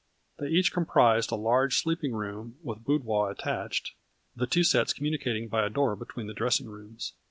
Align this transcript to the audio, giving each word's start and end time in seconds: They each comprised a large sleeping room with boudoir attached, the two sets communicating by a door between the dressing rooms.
They 0.39 0.47
each 0.49 0.73
comprised 0.73 1.31
a 1.31 1.35
large 1.35 1.77
sleeping 1.77 2.13
room 2.13 2.57
with 2.63 2.83
boudoir 2.83 3.29
attached, 3.29 3.91
the 4.35 4.47
two 4.47 4.63
sets 4.63 4.93
communicating 4.93 5.47
by 5.47 5.63
a 5.63 5.69
door 5.69 5.95
between 5.95 6.25
the 6.25 6.33
dressing 6.33 6.65
rooms. 6.65 7.13